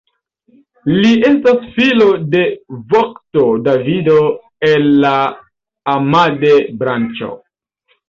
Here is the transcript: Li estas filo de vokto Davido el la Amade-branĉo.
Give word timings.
Li 1.03 1.11
estas 1.29 1.67
filo 1.75 2.07
de 2.31 2.41
vokto 2.95 3.45
Davido 3.69 4.17
el 4.73 4.91
la 5.07 5.15
Amade-branĉo. 5.97 7.35